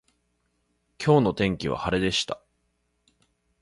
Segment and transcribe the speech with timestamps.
[0.97, 2.41] 今日の天気は晴れでした。